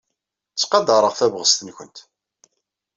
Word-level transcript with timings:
Ttqadareɣ 0.51 1.13
tabɣest-nwent. 1.15 1.97